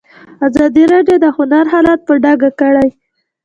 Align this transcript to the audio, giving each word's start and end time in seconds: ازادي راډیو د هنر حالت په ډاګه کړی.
ازادي 0.47 0.83
راډیو 0.93 1.17
د 1.23 1.25
هنر 1.37 1.65
حالت 1.73 1.99
په 2.07 2.13
ډاګه 2.23 2.49
کړی. 2.59 2.89